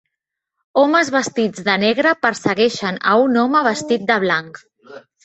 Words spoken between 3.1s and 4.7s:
a un home vestit de blanc